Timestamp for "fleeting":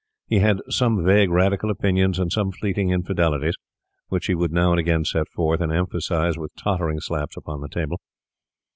2.51-2.89